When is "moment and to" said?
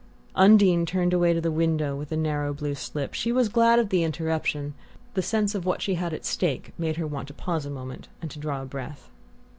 7.69-8.39